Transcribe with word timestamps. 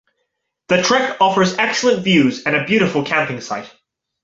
The 0.69 0.81
trek 0.81 1.17
offers 1.21 1.59
excellent 1.59 2.03
views 2.03 2.41
and 2.47 2.55
a 2.55 2.65
beautiful 2.65 3.03
camping 3.05 3.39
site. 3.39 3.71